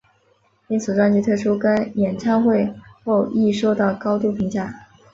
[0.67, 2.73] 因此专辑推出跟演唱会
[3.05, 4.87] 后亦受到高度评价。